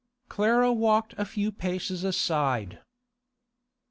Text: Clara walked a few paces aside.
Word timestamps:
Clara 0.29 0.73
walked 0.73 1.13
a 1.19 1.25
few 1.25 1.51
paces 1.51 2.03
aside. 2.03 2.79